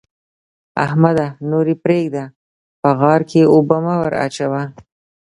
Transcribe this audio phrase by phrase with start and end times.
[0.85, 1.27] احمده!
[1.49, 2.23] نور يې پرېږده؛
[2.81, 4.61] په غار کې اوبه مه وراچوه.